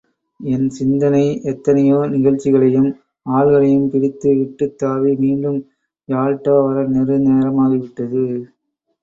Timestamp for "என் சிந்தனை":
0.39-1.21